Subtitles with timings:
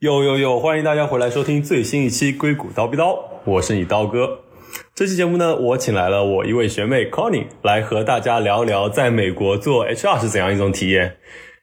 [0.00, 0.60] 呦呦呦！
[0.60, 4.42] 欢迎大家回来收听最新一期《硅谷刀逼刀》，我是你刀哥。
[4.94, 11.16] 这期节目呢，我请来了我一位学妹 Connie 来和大家聊聊在美国做 HR 是怎样一种体验。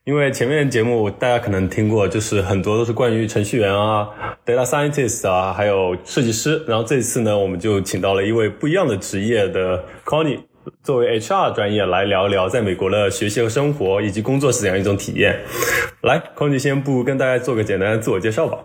[0.03, 4.09] 因为前面节目大家可能听过，就是很多都是关于程序员啊、
[4.45, 6.61] data scientist 啊，还有设计师。
[6.67, 10.39] 然后这次呢，我们就请到了一位不一样的职业的 Connie，
[10.83, 15.39] 作为 HR 专业来聊一聊在美国的学习和生活以及工作是怎样一种体验。
[16.05, 18.59] 来空姐先不跟大家做个简单的自我介绍吧。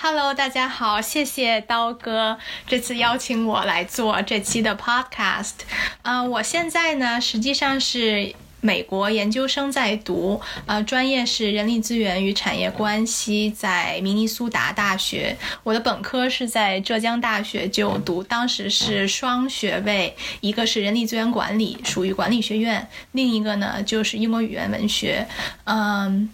[0.00, 5.54] Hello，大家好，谢谢刀哥这次邀请我来做这期的 Podcast。
[6.02, 8.36] 嗯，我现在呢，实际上是。
[8.62, 15.36] 美国研究生在读，呃，专业是人力资源与产业关系，在明尼苏达大学。
[15.62, 25.26] 我的本科是在浙江大学就读，当时是双学位，一个是人力资源管理，属于管理学院，另一个呢就是英国语言文学。
[25.64, 26.28] 嗯，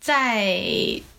[0.00, 0.62] 在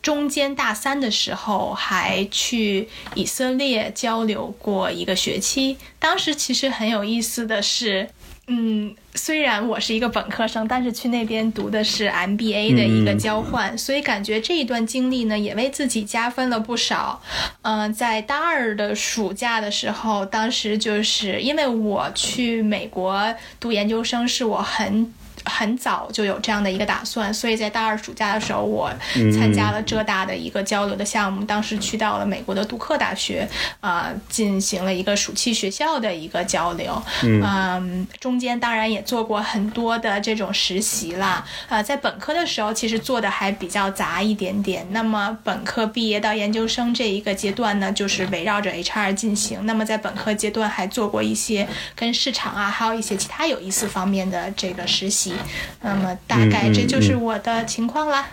[0.01, 8.09] 中间大三的时候还去以色列交流过一个学期，当时其实很有意思的是。
[8.51, 17.21] 嗯，虽然我是一个本科生，但是去那边读的是 MBA 的一个交换，所以感觉这一段经历呢，也为自己加分了不少。
[17.61, 25.13] 嗯，在大二的暑假的时候，当时就是因为我去美国读研究生，是我很。
[25.49, 28.89] 很早就有这样的一个打算，所以在大二暑假的时候，我
[29.33, 31.43] 参加了浙大的一个交流的项目。
[31.43, 33.47] 当时去到了美国的杜克大学，
[33.79, 37.01] 啊，进行了一个暑期学校的一个交流。
[37.23, 41.43] 嗯，中间当然也做过很多的这种实习啦。
[41.67, 44.85] 呃，在本科的时候，其实做的还比较杂一点点。
[44.91, 49.65] 那么本科毕业到研究生这一个阶段呢，就是围绕着 HR 进行。
[49.65, 55.33] 那么在本科阶段还做过一些跟市场啊，还有一些其他有意思方面的这个实习。
[55.81, 58.27] 那么大概这就是我的情况啦。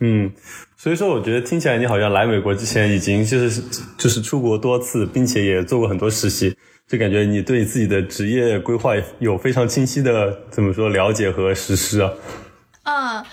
[0.00, 0.30] 嗯，
[0.76, 3.62] 所以说我觉得听起来你好像来美国之前已经就是
[3.96, 6.56] 就是出国多次，并且也做过很多实习，
[6.86, 12.12] 就感觉你对自己的职业规划有非常清晰的怎么说了解和实施啊。
[12.84, 13.24] 嗯，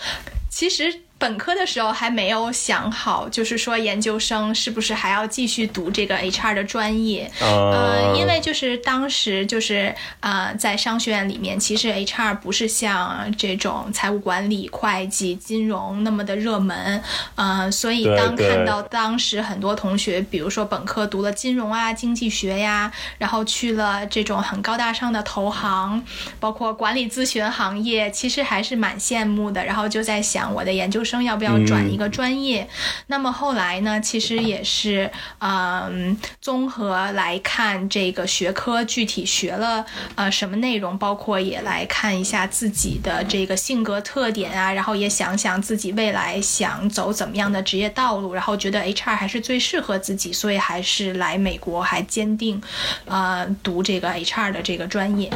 [0.50, 1.05] 其实。
[1.18, 7.32] 本科的时候还没有想好，就是说研究生是不是还要继续读这个 HR 的专业？
[7.40, 17.02] 呃，因为就是当时就是呃在商学院里面，其实 HR 不是像这种财务管理、会计、金融那么的热门，
[17.36, 26.04] 呃，所以当看到当时很多同学，比如说本科读了金融啊、经济学呀，然后去了这种很高大上的投行，
[26.42, 29.64] 包括管理咨询行业，其实还是蛮羡慕的。
[29.64, 31.05] 然后就在想我的研究。
[31.06, 32.68] 生要不要转一个专业？
[33.08, 34.02] 那么后来呢？
[34.02, 39.86] 其实也是，嗯，综合来看这个学科具体学了
[40.16, 52.62] 呃什么内容，包括也来看一下自己的这个性格特点啊，然后也想想自己未来想走怎么样的职业道路，然后觉得 HR 还是最适合自己，所以还是来美国还坚定，
[53.06, 55.32] 呃，读这个 HR 的这个专业。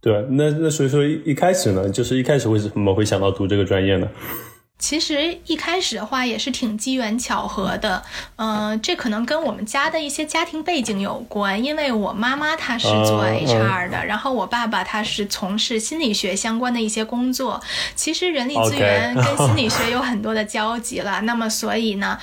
[0.00, 4.08] 对，那那所以说一开始呢，就是一开始为什么会想到读这个专业呢？
[4.82, 8.02] 其实一开始的话也是挺机缘巧合的，
[8.34, 17.62] 嗯，这可能跟我们家的一些家庭背景有关，因为我妈妈她是做 HR 的，然后我爸爸他是从事心理学相关的一些工作，
[17.94, 22.18] 其实人力资源跟心理学 有很多的交集了，那么所以呢。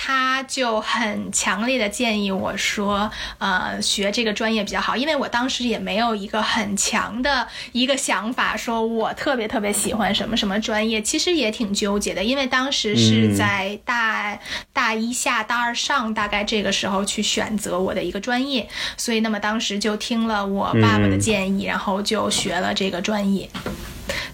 [0.00, 14.38] 他就很强烈的建议我说，呃，学这个专业比较好，因为我当时也没有一个很强的一个想法，说我特别特别喜欢什么什么专业，其实也挺纠结的，因为当时是在大
[14.72, 23.50] 大一下大二上，大概这个时候去选择我的一个专业，所以那么当时就听了我爸爸的建议，然后就学了这个专业。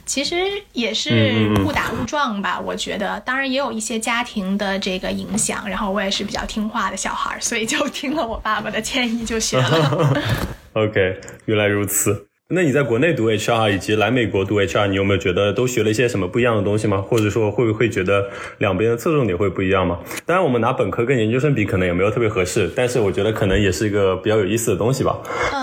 [0.06, 0.34] 其实
[0.72, 10.22] 也是误打误撞吧，我觉得，当然也有一些家庭的这个影响，然后我也是比较听话的小孩，所以就听了我爸爸的建议就学了。
[10.74, 12.28] OK，原来如此。
[12.50, 16.98] 那你在国内读 HR 以及来美国读 HR，你有没有觉得都学了一些什么不一样的东西吗？
[16.98, 19.98] 或者说会不会觉得两边的侧重点会不一样吗？
[20.26, 25.18] 当然，我们拿本科跟研究生比，可能也没有特别合适，但是我觉得可能也是一个比较有意思的东西吧。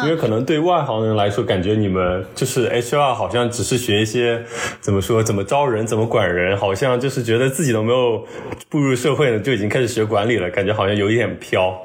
[0.05, 4.43] 因为可能对外行人来说，感觉你们就是 HR，好像只是学一些
[4.79, 8.25] 怎么说，怎么招人，怎么管人，好像就是觉得自己都没有
[8.69, 11.79] 步入社会呢，就已经开始学管理了，感觉好像有一点飘。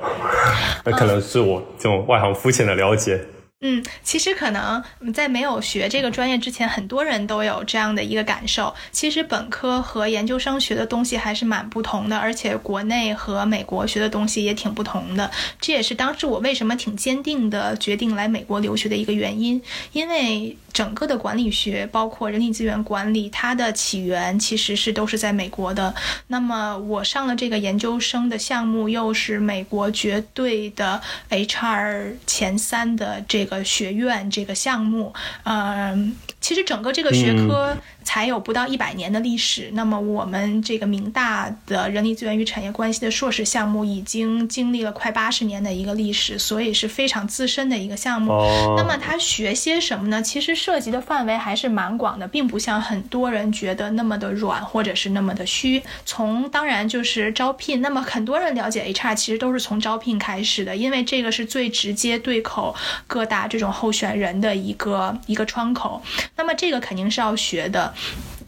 [0.87, 3.21] 那可能是我这种外行肤浅的了解。
[3.63, 8.75] 嗯，其实可能在没有学这个专业之前，很多人都有这样的一个感受。
[8.93, 15.31] 其实本科和研究生学的东西还是蛮不同的，而且国内和美国学的东西也挺不同的。
[15.59, 19.63] 这也是当时我为什么挺坚定的决定来美国留学的一个原因，
[19.93, 20.57] 因为。
[20.77, 25.95] 整个的管理学，包括人力资源管理，它的起源其实是都是在美国的。
[26.27, 31.01] 那么我上了这个研究生的项目，又是美国绝对的
[31.31, 35.15] HR 前三的这个学院这个项目。
[35.45, 37.75] 嗯，其实整个这个学科
[38.07, 39.69] 才有不到一百年的历史。
[39.73, 48.33] 那么我们这个明大的人力资源与产业关系的硕士项目，已经经历了快八十年的一个历史，所以是非常资深的一个项目。
[48.77, 50.23] 那么它学些什么呢？
[50.23, 55.83] 其实涉及的范围还是蛮广的，并不像很多人觉得那么的软，或者是那么的虚。
[56.05, 62.75] 从当然就是招聘，那么很多人了解 HR 其实都是从招聘开始的，因为这个是最直接对口
[63.09, 66.01] 各大这种候选人的一个一个窗口。
[66.37, 67.93] 那么这个肯定是要学的，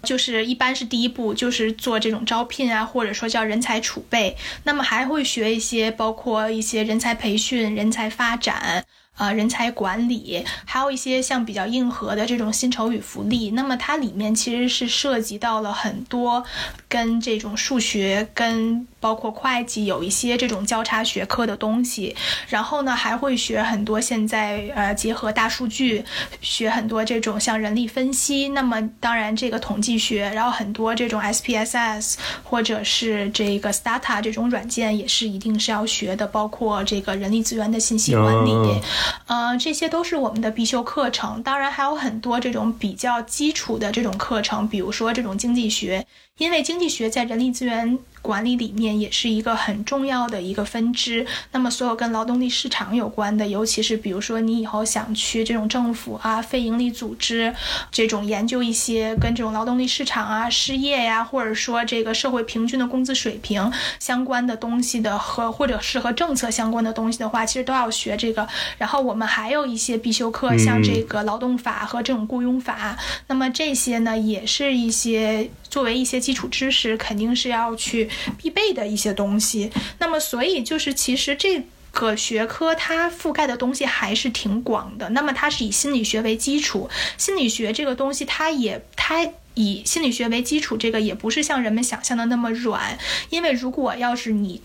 [0.02, 4.36] 就是一般是第一步就是做这种招聘啊，或者说叫人才储备。
[4.64, 8.84] 那么还会学一些包括一些人才培训、人才发展。
[9.18, 16.44] 啊，人才管理，还有一些像比较硬核的这种薪酬与福利，那么它里面其实是涉及到了很多
[16.88, 22.14] 跟这种数学跟包括会计有一些这种交叉学科的东西，
[22.48, 26.04] 然后呢还会学很多现在呃结合大数据，
[26.40, 38.80] 学很多这种像人力分析，那么当然这个统计学，然后很多这种 SPSS 或者是这个 Stata 这种软件也是一定是要学的，包括这个人力资源的信息管理。
[39.26, 46.04] 呃，这些都是我们的必修课程，当然还有很多这种比较基础的这种课程，比如说这种经济学。
[46.38, 51.26] 因为经济学在人力资源管理里面也是一个很重要的一个分支。
[51.52, 57.54] 那么，所有跟劳动力市场有关的，尤其是比如说你以后想去这种政府啊、非营利组织
[57.90, 68.46] 这种研究一些跟这种劳动力市场啊、失业呀，或者说这个社会平均的工资水平相关的东西的和或者是和政策相关的东西的话，其实都要学这个。
[68.78, 72.96] 然后我们还有一些必修课，像这个劳动法和这种雇佣法。
[73.28, 76.18] 那么这些呢，也是一些作为一些。
[76.28, 85.08] 基础知识肯定是要去必备的一些东西，那么所以就是其实这个学科它覆盖的东西还是挺广的。
[85.10, 92.98] 那么它是以心理学为基础，心理学这个东西它也它以心理学为基础，这个也不是像人们想象的那么软。
[93.30, 94.60] 因为如果要是你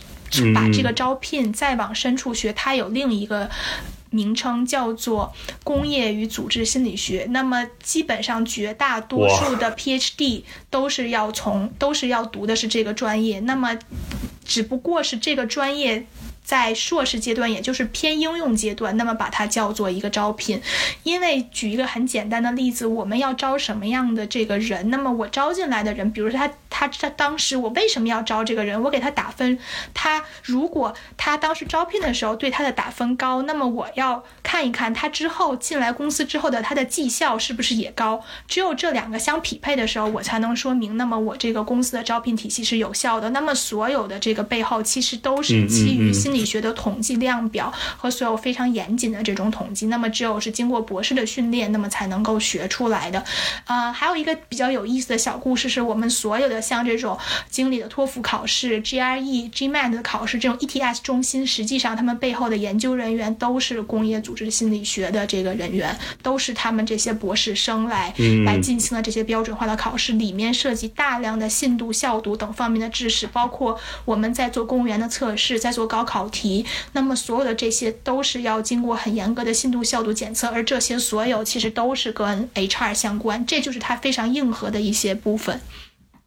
[0.54, 3.50] 把这个招聘再往深处学，它有另一个。
[4.14, 5.34] 名称叫做
[5.64, 7.26] 工业与组织心理学。
[7.32, 13.40] 那么基本上绝大多数的 PhD 都是要从都是要读的是这个专业。
[13.42, 13.78] 那么
[14.46, 16.06] 只不过是这个专业。
[16.44, 20.62] 在硕士阶段，也就是偏应用阶段，那么把它叫做一个招聘。
[21.04, 24.90] 因为举一个很简单的例子，我们要招什么样的这个人？
[24.90, 28.82] 那么我招进来的人，比如说他他他当时我为什么要招这个人？
[28.84, 29.58] 我给他打分，
[29.94, 38.22] 他如果他当时招聘的时候对他的打分高，那么我要看一看他之后进来公司之后的他的绩效是不是也高。
[38.50, 43.30] 只有这两个相匹配的时候，我才能说明，那么我这个公司的招聘体系是有效的。
[43.30, 46.33] 那么所有的这个背后其实都是基于新。
[46.34, 53.24] 心理学的统计量表和所有非常严谨的这种统计，那么只有是经过博士的训练，那么才能够学出来的。
[53.68, 57.16] 呃，还有一个比较有意思的小故事，是我们所有的像这种
[57.52, 68.12] 经理的托福考试、GRE、GMAT 的考试，这种 ETS 中心，实际上他们背后的研究人员都是工业组织心理学的这个人员，都是他们这些博士生来
[68.44, 76.23] 来进行了这些标准化的考试，里面涉及大量的信度、效度等方面的知识，包括我们在做公务员的测试，在做高考。
[76.24, 85.60] 考题，那么所有的这些都是要经过很严格的信度、效度检测，而这些所有其实都是跟 HR 相关，这就是它非常硬核的一些部分。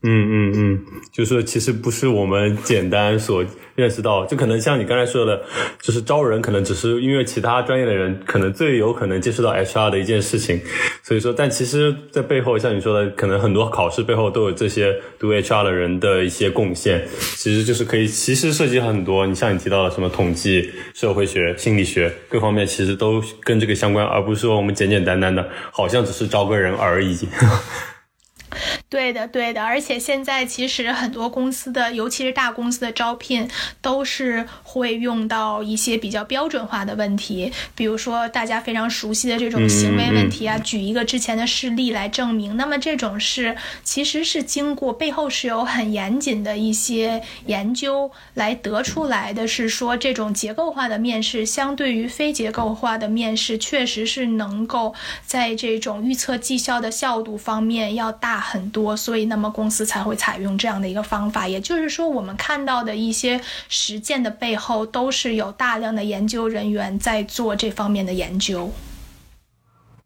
[0.03, 5.43] 嗯嗯嗯，就是，其实不是我们简单所认识到，就可能像你刚才说的，
[5.81, 10.61] 就是招人可能只是因为其他专业的人可能最有可能接触到 HR 的一件事情，
[11.03, 17.05] 所以说，但其实，在背后像你说的，可能很多考试背后都有这些读 HR 的人的一些贡献，
[17.37, 19.27] 其实就是可以，其实涉及很多。
[19.27, 27.19] 你像你提到的什么统计、社会学、心理学各方面，其实都跟这个相关，而不是说我们简简单单的，好像只是招个人而已。
[28.89, 33.49] 对的，对的，而且现在其实很多公司的，尤其是大公司的招聘，
[33.83, 42.57] 都是会用到一些比较标准化的问题，比如说大家非常熟悉的这种行为问题啊，举一个之前的事例来证明。
[42.57, 58.71] 那么这种是其实是经过背后是有很严谨的一些研究来得出来的，是说这种结构化的面试相对于非结构化的面试，确实是能够在这种预测绩效的效度方面要大很。
[58.71, 61.49] 多，多所以那么公司才会采用这样的一个方法。
[61.49, 63.41] 也就是说，我们看到的一些
[63.71, 68.71] 实践的背后，都是有大量的研究人员在做这方面的研究。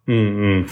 [0.06, 0.68] 嗯嗯，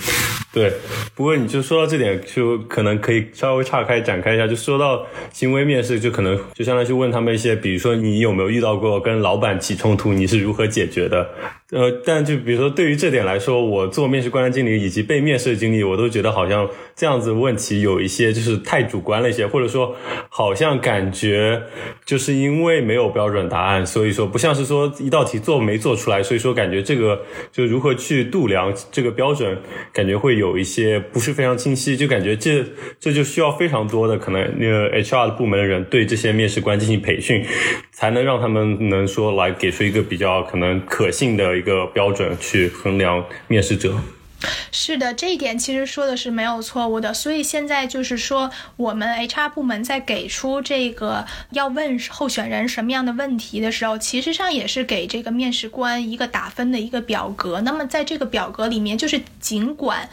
[0.52, 0.73] 对，
[1.14, 11.28] 不过你就说到这点，就可能可以稍微岔开展开一下，就说到行为面试，就可能就相当于去问他们一些，比如说你有没有遇到过跟老板起冲突，你是如何解决的？
[11.71, 19.95] 呃，但就比如说对于这点来说，我做面试官的经历以及被面试的经历，我都觉得好像这样子问题有一些就是太主观了一些，或者说
[20.31, 21.63] 好像感觉
[22.07, 27.21] 就是因为没有标准答案，所以说不像是说一道题做没做出来，所以说感觉这个
[27.53, 29.59] 就如何去度量这个标准，
[29.93, 32.65] 感觉会有一些不是非常清晰，就感觉这
[32.99, 37.45] 这就需要非常多的可能那个 HR 的部门的人对这些面试官进行培训，
[37.93, 41.58] 才能让他们能说来给出一个比较可能可信的。
[41.59, 43.99] 一个标准去衡量面试者。
[44.71, 47.12] 是的，这一点其实说的是没有错误的。
[47.12, 57.61] 所以现在就是说，我们 HR 部门在给出这个要问候选人什么样的问题的时候，其实上也是给这个面试官一个打分的一个表格。
[57.62, 60.09] 那么在这个表格里面，就是尽管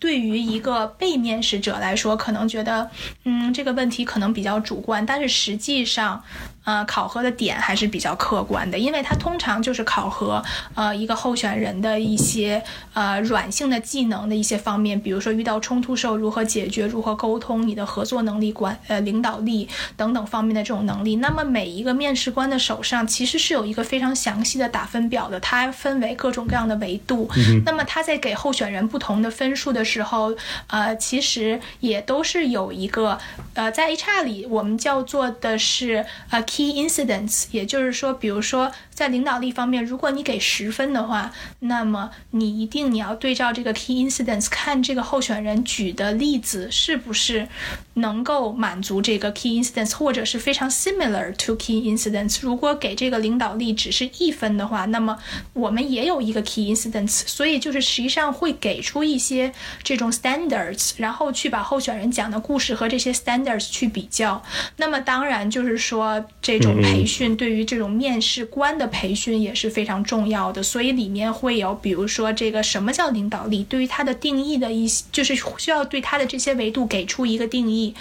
[0.00, 2.90] 对于一个被面试者来说，可能觉得
[3.24, 6.24] 嗯这个问题可能比较主观，但是实际上。
[6.68, 10.44] 呃，考核的点还是比较客观的，因为它通常就是考核
[10.74, 21.16] 呃一个候选人的一些呃软性的技能的一些方面，比如说遇到冲突时候如何解决、如何沟通、你的合作能力、管呃领导力等等方面的这种能力。
[21.16, 27.30] 那么每一个面试官的手上其实是有一个非常详细的打分表的，它分为各种各样的维度。
[27.64, 33.18] 那么他在给候选人不同的分数的时候，呃，其实也都是有一个
[33.54, 36.44] 呃在 HR 里我们叫做的是呃。
[36.58, 47.46] Key incidents，也就是说，比如说在领导力方面，如果你给十分的话，那么你一定你要对照这个 key incidents，看这个候选人举的例子是不是
[47.94, 52.40] 能够满足这个 key incidents，或者是非常 similar to key incidents。
[52.42, 55.16] 如果给这个领导力只是一分的话，那么
[55.52, 59.52] 我们也有一个 key incidents，所以就是实际上会给出一些
[59.84, 64.42] 这种 standards，然后去把候选人讲的故事和这些 standards 去比较。
[64.78, 66.24] 那么当然就是说。
[66.40, 77.92] 这种培训对于这种面试官的培训也是非常重要的，所以里面会有，比如说这个什么叫领导力，对于它的定义的一些，就是需要对它的这些维度给出一个定义，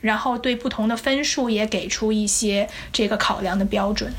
[0.00, 4.12] 然后对不同的分数也给出一些这个考量的标准。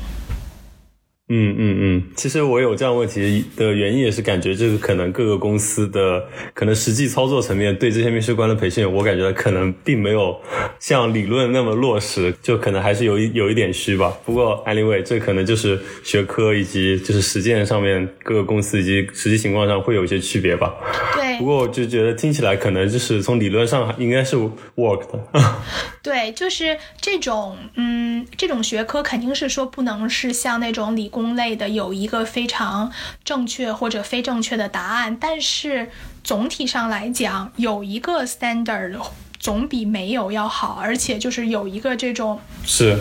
[1.32, 10.36] 嗯嗯嗯，其实我有这样问题的原因也是感觉就是可能各个公司的可能实际操作层面对这些面试官的培训，我感觉可能并没有
[10.80, 14.12] 像理论那么落实，就可能还是有一有一点虚吧。
[14.24, 20.74] 不过 anyway，这可能就是学科以及就是实践上面各个公司以及实际情况上会有一些区别吧。
[21.14, 21.38] 对。
[21.38, 24.34] 不过我就觉得听起来可能就是从理论上应该是
[24.74, 25.54] work 的。
[26.02, 31.19] 对，就是这种嗯，这种学科肯定是说不能是像那种理工。
[31.20, 32.90] 工类的有一个非常
[33.22, 35.90] 正确或者非正确的答案，但是
[36.24, 38.98] 总体上来讲，有一个 standard
[39.38, 42.98] 总比没有要好，而且就是有一个这种是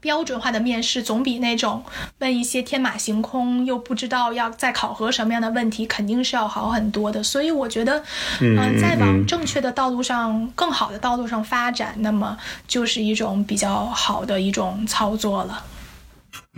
[0.00, 1.84] 标准化的面试，总比那种
[2.18, 7.22] 问一些天马行空又不知道要在考核什么样的问题，肯定是要好很多的。
[7.22, 8.02] 所以我觉得，
[8.40, 12.36] 嗯，在往正确的道路上、更好的道路上发展，那么
[12.66, 15.62] 就是一种比较好的一种操作了。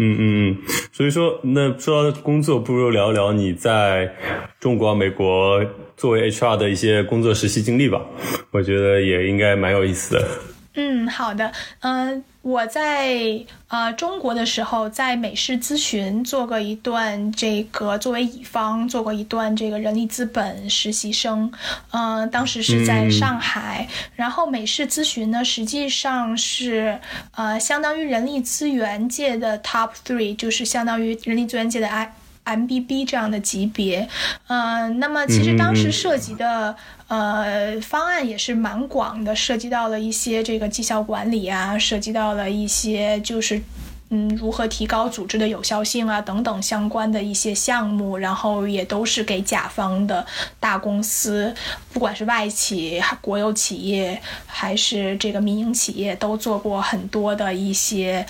[0.02, 0.59] 嗯嗯嗯，
[0.90, 4.12] 所以说，那说到工作，不如聊聊你在
[4.59, 5.64] 中国、美国
[5.97, 8.04] 作为 HR 的一些工作实习经历吧。
[8.50, 10.28] 我觉得也应该蛮有意思的。
[10.75, 12.25] 嗯，好的，嗯。
[12.43, 21.52] 我在呃中国的时候，在美式咨询做过一段这个作为乙方做过一段这个人力资本实习生，
[21.93, 23.87] 嗯，当时是在上海。
[24.17, 26.99] 然后美式咨询呢，实际上是
[27.37, 32.12] 呃相当于人力资源界的 top three，就是相当于人力资源界的 I。
[32.45, 34.09] MBB 这样的级别，
[34.49, 36.75] 嗯，那么其实当时涉及的
[37.12, 43.61] 呃方案也是蛮广的，涉及到了一些这个绩效管理啊，涉及到了一些就是
[44.09, 50.25] 嗯如何提高组织的有效性啊等等相关的一些项目，然后也都是给甲方的
[50.59, 51.54] 大公司，
[51.92, 58.26] 不管是外企、国有企业还是这个民营企业，都做过很多的一些。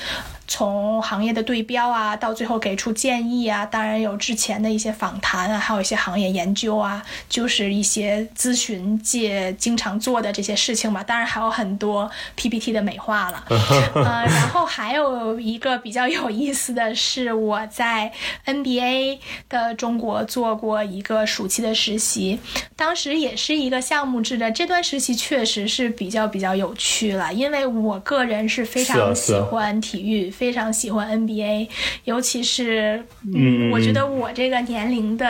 [0.52, 11.02] 从行业的对标啊，到最后给出建议啊，当然有之前的一些访谈啊，还有一些行业研究啊，就是一些咨询界经常做的这些事情吧。
[11.02, 13.44] 当然还有很多 PPT 的美化了。
[13.48, 18.12] 呃，然后还有一个比较有意思的是，我在
[18.44, 22.38] NBA 的中国做过一个暑期的实习，
[22.76, 24.52] 当时也是一个项目制的。
[24.52, 30.30] 这段实习确实是比较比较有趣了，因为我个人是非常喜欢体育。
[30.42, 31.68] 非常喜欢 NBA，
[32.02, 35.28] 尤其是，嗯，我觉得我这个年龄的。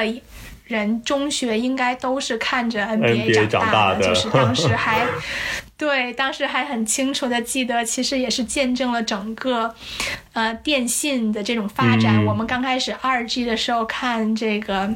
[0.68, 5.04] 人中学应该都是看着 NBA 长大的，就是当时 还
[5.76, 9.74] 对，当时还很清楚的记得，其实也是见证了整个
[10.32, 12.24] 呃电信的这种发展。
[12.24, 14.94] 我们刚开始二 G 的时候看这个。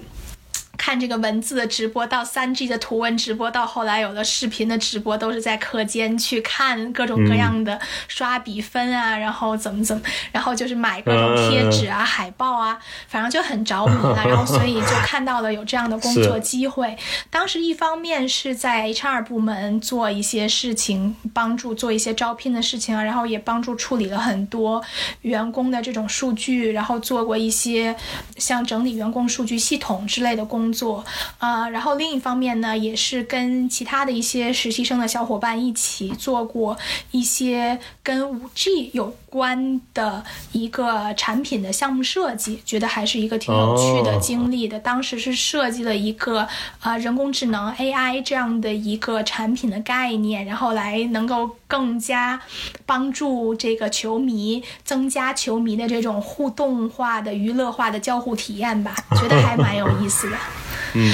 [0.77, 12.79] 看这个文字的直播，到三 G 的图文直播，到后来有了视频的直播，都是在课间去看各种各样的刷比分啊，然后怎么怎么，然后就是买各种贴纸啊、海报啊，
[13.09, 14.23] 反正就很着迷了。
[14.27, 16.97] 然后所以就看到了有这样的工作机会。
[17.31, 24.83] 当时一方面是在 HR 部门做一些事情，帮助做一些招聘的事情啊，然后也帮助处理了很多
[25.23, 27.97] 员工的这种数据，然后做过一些
[28.37, 30.66] 像整理员工数据系统之类的工。
[30.67, 31.05] 工作，
[31.39, 36.77] 啊，然后另一方面呢，也是跟其他的一些实习生的小伙伴一起做过
[37.13, 44.81] 一些跟五 G 有关的一个产品的项目设计，觉得还是一个挺有趣的经历的。
[44.81, 46.49] 当时是设计了一个
[46.81, 52.41] 啊人工智能 AI 这样的一个产品的概念，然后来能够更加
[52.87, 60.37] 帮助这个球迷增加球迷的这种互动化的娱乐化的交互体验吧，觉得还蛮有意思的。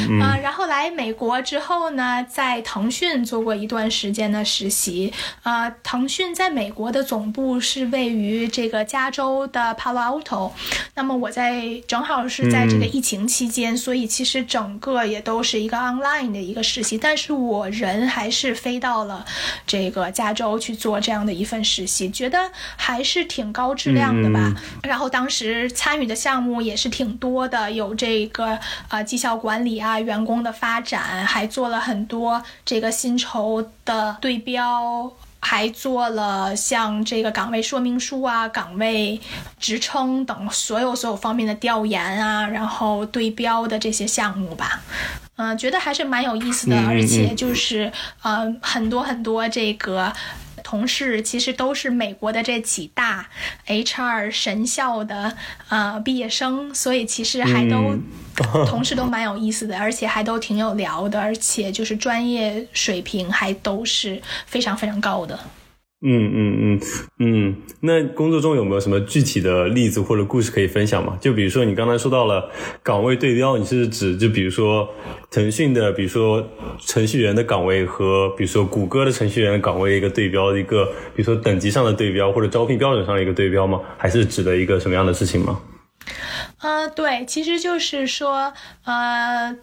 [0.08, 5.12] 嗯啊，然后来美国之后呢，在腾讯做过一段时间的实习。
[5.42, 10.52] 呃，腾讯在美国的总部是位于这个加州的 Palo Alto。
[10.94, 16.96] 那么我在正好是在这个疫情期间，所以其实整个也都是一个 online 的一个实习。
[16.96, 19.24] 但是我人还是飞到了
[19.66, 22.38] 这个加州去做这样的一份实习，觉得
[22.76, 24.54] 还是挺高质量的吧。
[24.84, 28.58] 然后当时参与的项目也是挺多的，有这个
[28.88, 29.71] 呃绩效管理。
[29.72, 35.10] 理啊，员工的发展，还做了很多这个薪酬的对标，
[35.40, 39.20] 还做了像这个岗位说明书啊、岗位
[39.58, 44.80] 职称等所有所有方面的调研啊，然后对标的这些项目吧。
[45.36, 47.90] 嗯，觉得还是蛮有意思的，而且就是
[48.22, 50.12] 呃，很多很多这个
[50.62, 53.28] 同事其实都是美国的这几大
[53.66, 55.36] HR 神校的
[55.68, 57.98] 呃毕业生，所以其实还都。
[58.66, 65.38] 同事都蛮有意思的，而且还都挺有聊的，而且就是专业水平还都是非常非常高的。
[66.04, 66.80] 嗯嗯嗯
[67.20, 71.16] 嗯，那工作中有没有什么具体的例子或者故事可以分享吗？
[71.20, 72.50] 就比如说你刚才说到了
[72.82, 74.88] 岗位对标，你是指就比如说
[75.30, 76.44] 腾讯的，比如说
[76.80, 83.80] 程序员的岗位和比如说谷歌的程序员的岗位一个对标，一个比如说等级上的对标或者招聘标准上的一个对标吗？
[83.96, 85.60] 还是指的一个什么样的事情吗？
[86.62, 88.52] 呃，对，其实就是说，
[88.84, 89.56] 呃，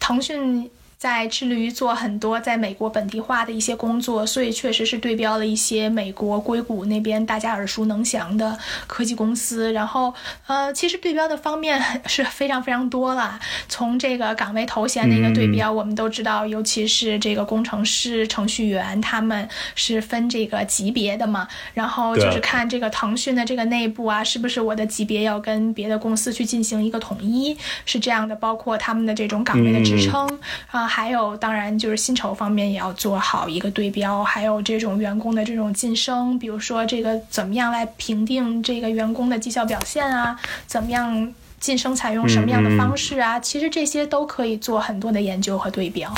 [0.00, 0.68] 腾讯。
[0.96, 9.72] 在致力于做很多在美国本地化的一些工作，所以确实是对标了一些美国硅谷那边大家耳熟能详的科技公司。
[9.72, 10.14] 然后，
[10.46, 13.38] 呃，其实对标的方面是非常非常多了。
[13.68, 21.46] 从这个岗位头衔的一个对标，我们都知道，尤其是这个工程师、程序员，他们是分这个级别的嘛。
[21.74, 28.34] 然后就是看这个腾讯的这个内部啊，是不是我的级别要跟别的公司去进行一个统一，是这样的。
[28.36, 30.26] 包括他们的这种岗位的职称
[30.70, 30.93] 啊。
[30.96, 40.38] 还有，当然就是薪酬方面也要做好一个对标，还有这种员工的这种晋升，比如说这个怎么样来评定这个员工的绩效表现啊？
[40.68, 43.40] 怎么样晋升采用什么样的方式啊？
[43.40, 46.08] 其实这些都可以做很多的研究和对标。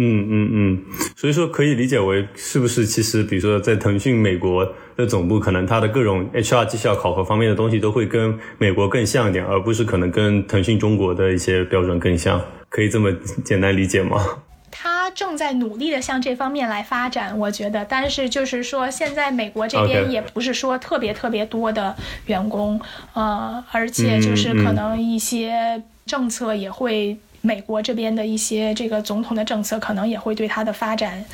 [0.00, 0.84] 嗯嗯嗯，
[1.16, 4.64] 所以说可以理解为是不是其实比如说在腾讯美国
[4.96, 13.12] 的总部，可能它的各种 HR 绩效考核方面的东西都会跟美国更像一点，而不是可能跟腾讯中国的一些标准更像，可以这么
[13.44, 14.24] 简单理解吗？
[14.70, 22.80] 他正在努力的向这方面来发展，我觉得，但是就是说现在美国这边也不是说特别特别多的员工，
[23.14, 27.16] 呃，而且就是可能一些政策也会。
[27.40, 31.24] 美国这边的一些这个总统的政策，可能也会对它的发展，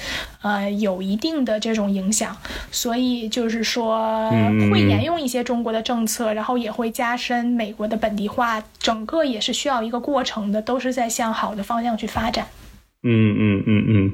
[0.42, 2.36] 呃，有一定的这种影响。
[2.70, 4.30] 所以就是说，
[4.70, 12.46] 会沿用一些中国的政策，然后也会加深美国的本地化，整个也是需要一个过程的，都是在向好的方向去发展。
[13.06, 14.12] 嗯嗯嗯嗯，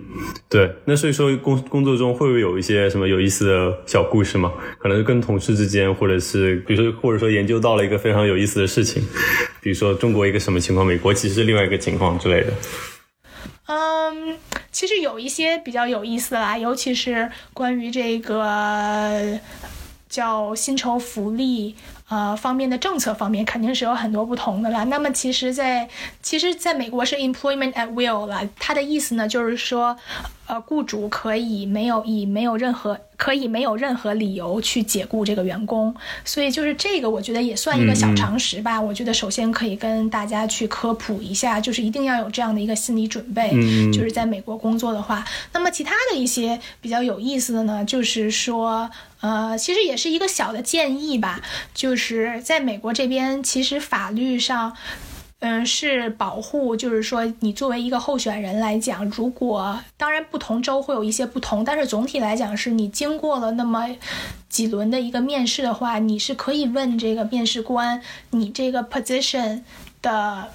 [0.49, 4.53] 对，那所以说工工作中会不会有一些什么有意思的小故事吗？
[4.81, 9.01] 可能跟同事之间，或者是比如说或者说研究到了一个非常有意思的事情，
[9.61, 12.53] 比如说中国一个什么情况，美国其实是另外一个情况之类的。
[13.67, 14.39] 嗯，
[14.73, 19.39] 其实有一些比较有意思啦，尤其是关于这个
[20.09, 21.77] 叫薪酬福利。
[22.09, 24.83] 呃，方面的政策方面肯定是有很多不同的啦。
[24.83, 25.89] 那么其实，在
[26.21, 29.97] 其实，在美国是 employment at will 了，它的意思呢，就是说，
[30.51, 38.81] 呃，雇主可以没有以没有任何可以没有任何理由去解雇这个员工，所以就是这个，我觉得也算一个小常识吧。
[38.81, 43.53] 我觉得首先可以跟大家去科普一下，就是一定要有这样的一个心理准备，
[43.93, 45.25] 就是在美国工作的话。
[45.53, 51.41] 那么其他的一些比较有意思的呢，就是说，呃，其实也是一个小的建议吧，
[51.73, 54.75] 就是在美国这边，其实法律上。
[55.41, 63.89] 嗯，是保护，就是说，你作为一个候选人来讲，如果当然不同州会有一些不同，但是总体来讲，是你经过了那么
[64.51, 69.63] 几轮的一个面试的话，你是可以问这个面试官，你这个 position
[70.03, 70.49] 的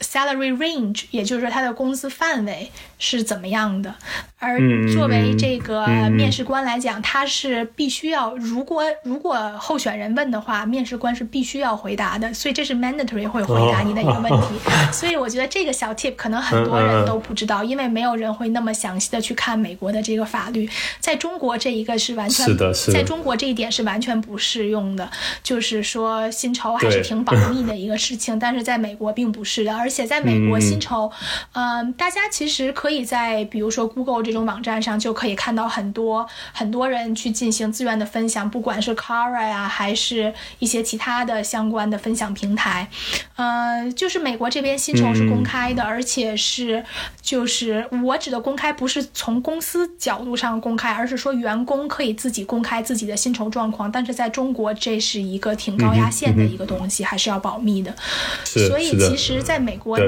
[0.00, 2.70] salary range，也就是说他的工资范围
[3.00, 3.92] 是怎么样的。
[4.38, 4.58] 而
[4.94, 14.54] 作为这个面试官来讲，他是必须要，如果如果候选人问的话，面试官是必须要回答的，所以这是 mandatory 会回答你的一个问题。
[14.92, 20.66] 所以我觉得这个小 tip 可能很多人都不知道，因为没有人会那么详细的去看美国的这个法律。
[21.00, 22.46] 在中国这一个是完全，
[22.90, 25.10] 在中国这一点是完全不适用的，
[25.42, 28.38] 就是说薪酬还是挺保密的一个事情。
[28.38, 31.12] 但是在美国并不是的，而且在美国薪酬，
[31.52, 42.88] 嗯，大家其实可以在比如说 Google 这种网站上就可以看到很多很多人去进行资源的分享，不管是 Quora 呀，还是一些其他的相关的分享平台。
[43.36, 46.84] 呃，就是美国这边薪酬是公开的，而且是
[47.20, 53.90] 就是我指的公开不是从公司角度上公开，而是说员工可以自己公开自己的薪酬状况。
[53.90, 57.94] 但是在中国，这是一个挺高压线的一个东西，还是要保密的。
[58.44, 59.98] 所以其实在美国，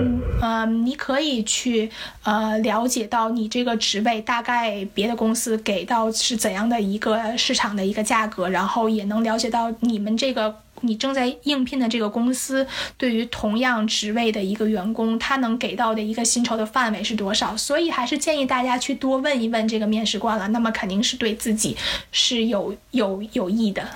[0.41, 1.91] 嗯，你可以去
[2.23, 4.63] 呃了了解到你这个职位大概。
[4.95, 17.57] 别的公司给到是怎样的一个市场的一个价格，然后也能了解到你们这个你正在应聘的这个公司对于同样职位的一个员工，他能给到的一个薪酬的范围是多少。
[17.57, 21.77] 所以还是建议大家去多问一问这个面试官了，那么肯定是对自己
[22.11, 23.89] 是有有有益的。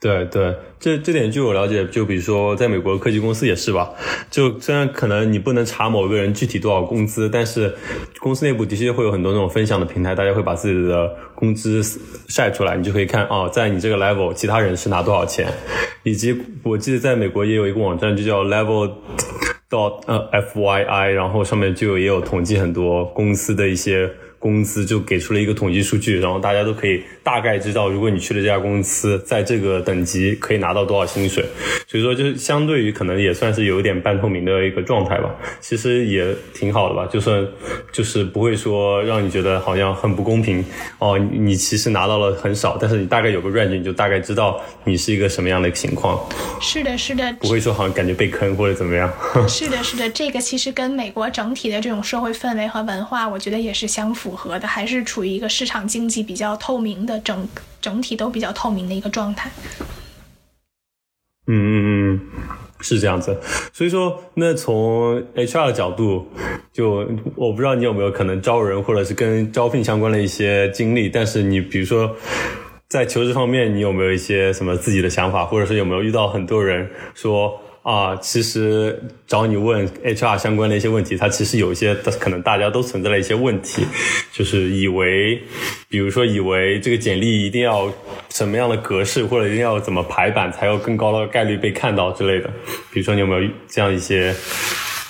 [0.00, 3.90] 对对，这这点据我了解，就比如说在美国科技公司也是吧。
[4.30, 7.74] 就虽然可能你不能查某个人具体多少工资，但是
[8.20, 11.82] 公司内部的确会有很多那种分享的平台，大家会把自己的工资
[12.28, 15.52] 晒出来，你就可以看哦，在你这个 level，其他人是拿多少钱。
[16.04, 18.88] 以及我记得在美国也有一个网站，就叫 level
[19.68, 24.08] dot 呃 fyi，然后上面就也有统计很多公司的一些。
[24.38, 31.44] 工资就给出了一个统计数据，然后大家都可以大概知道，如果你去了这家公司，在这个等级可以拿到多少薪水。
[31.86, 35.34] 所以说，就是相对于可能也算是有一点半透明的一个状态吧。
[35.60, 37.46] 其实也挺好的吧，就算
[37.90, 40.64] 就是不会说让你觉得好像很不公平
[40.98, 41.18] 哦。
[41.18, 46.20] 你其实拿到了很少，但是你大概有个 range，你就大概知道你是一个什么样的情况。
[46.60, 49.10] 是的，是的，不会说好像感觉被坑或者怎么样。
[49.48, 54.27] 是的，是的，这个其实跟美国整体的这种社会氛围和文化，我觉得也是相符。
[54.28, 57.48] 符合的还是处于一个市场经济比较透明的整
[57.80, 59.50] 整体都比较透明的一个状态。
[61.46, 61.72] 嗯嗯
[62.12, 62.20] 嗯，
[62.80, 63.40] 是这样子。
[63.72, 66.28] 所以说，那从 HR 的角度，
[66.74, 72.14] 就我不知道你有没有可能招人或者是跟招聘相关的一些经历，但是你比如说
[72.86, 77.58] 在求职方面，你有没有一些什么自己的想法，或者是有没有遇到很多人说？
[77.88, 83.82] 啊，其实找你问 HR 相关的一些问题，它其实有一些可能大家都存在了一些问题，
[84.30, 85.40] 就是以为，
[85.88, 87.90] 比如说以为这个简历一定要
[88.28, 92.50] 什么样的格式，或者一定要怎么排版才有更高的概率被看到之类的。
[92.92, 94.34] 比如说你有没有这样一些？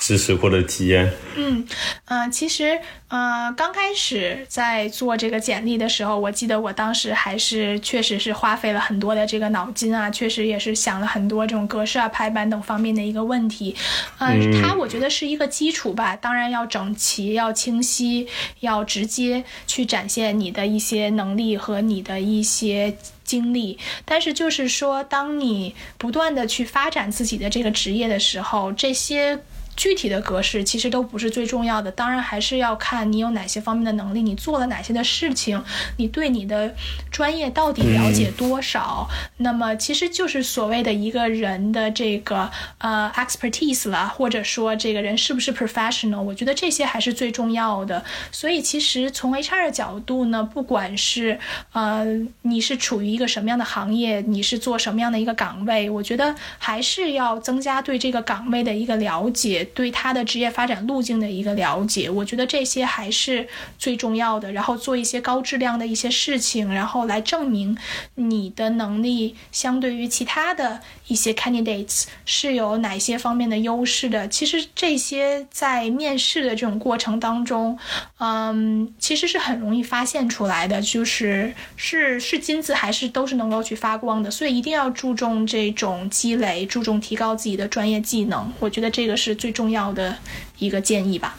[0.08, 1.66] 知识或者体验，嗯
[2.06, 13.76] 嗯，其实呃，刚开始在做这个简历的时候，我记得我当时还是确实是花费了很多的这个脑筋啊，确实也是想了很多这种格式啊、排版等方面的一个问题。
[14.16, 18.26] 嗯，它我觉得是一个基础吧，当然要整齐、要清晰、
[18.60, 23.78] 要直接去展现你的一些能力和你的一些经历。
[24.06, 29.38] 但是就是说，当你不断的去发展自己的这个职业的时候，这些。
[29.78, 35.62] 具体的格式其实都不是最重要的，当然还是要看你有哪些方面的能力，你做了哪些的事情，
[35.98, 36.74] 你对你的
[37.12, 39.08] 专业到底了解多少。
[39.36, 48.04] 那么其实就是所谓的一个人的这个呃 expertise 了，或者说这个人是不是 professional，我觉得这些还是最重要的。
[48.32, 51.38] 所以其实从 HR 的角度呢，不管是
[51.70, 52.04] 呃
[52.42, 59.67] 你是处于一个什么样的行业，你是做什么样的一个岗位，我觉得还是要增加对这个岗位的一个了解。
[59.74, 62.10] 对他的职业发展路径的一个了解。
[62.10, 64.52] 我觉得这些还是最重要的。
[64.52, 67.76] 然后做一些高质量的一些事情，然后来证明
[68.14, 74.26] 你的能力相对于其他的一些 candidates 是有哪些方面的优势的。
[74.28, 77.78] 其实这些在面试的这种过程当中，
[78.18, 84.30] 嗯，其实是很容易发现出来的，就是是是金子还是都是能够去发光的。
[84.30, 88.50] 所以一定要注重这种积累，注重提高自己的专业技能。
[88.58, 90.14] 我觉得这个是最重要的
[90.60, 91.36] 一个建议吧。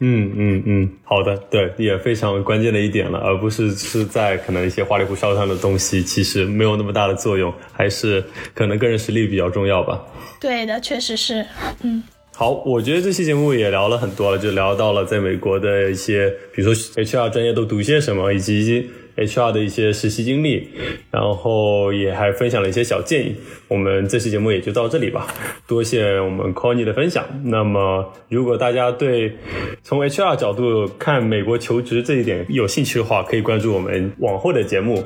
[0.00, 9.98] 嗯嗯嗯，好的，对，也非常关键的一点了，而不是是在可能一些花里胡哨上的东西，其实没有那么大的作用，还是可能个人实力比较重要吧。
[10.38, 11.46] 对的，确实是，
[11.80, 12.02] 嗯。
[12.36, 20.68] 好，我觉得这期节目也聊了很多了，就聊到了在美国的一些，比如说 HR 专业都读些什么，以及 HR 的一些实习经历，
[21.10, 23.36] 然后也还分享了一些小建议。
[23.68, 25.26] 我们这期节目也就到这里吧，
[25.66, 27.24] 多谢我们 Conny 的分享。
[27.44, 29.36] 那么，如果大家对
[29.82, 35.02] 从 HR 角度看美国求职这一点有兴趣的话，可以关注我们往后的节目。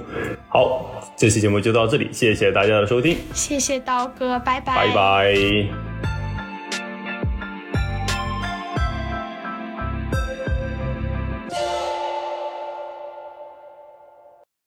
[0.49, 6.08] 好，这期节目就到这里，谢谢大家的收听，谢谢刀哥，拜拜，拜拜。